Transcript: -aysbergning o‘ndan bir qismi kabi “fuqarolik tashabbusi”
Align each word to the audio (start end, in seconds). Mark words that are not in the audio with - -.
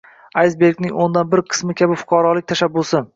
-aysbergning 0.43 0.95
o‘ndan 1.03 1.29
bir 1.33 1.43
qismi 1.51 1.75
kabi 1.83 1.99
“fuqarolik 2.03 2.49
tashabbusi” 2.53 3.03